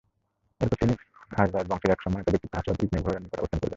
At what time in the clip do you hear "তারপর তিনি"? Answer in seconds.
0.61-0.93